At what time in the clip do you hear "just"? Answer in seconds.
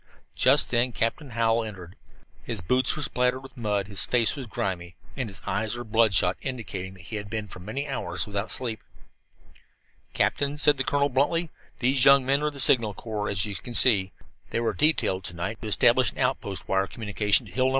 0.33-0.71